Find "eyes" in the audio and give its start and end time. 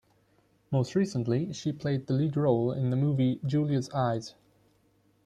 3.91-4.33